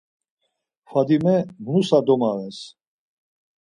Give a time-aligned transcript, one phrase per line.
[0.93, 1.35] Fadime
[1.69, 2.57] nusa domaves.